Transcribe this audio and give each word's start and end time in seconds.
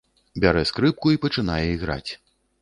Бярэ 0.45 0.63
скрыпку 0.69 1.11
і 1.17 1.19
пачынае 1.27 1.59
іграць. 1.75 2.11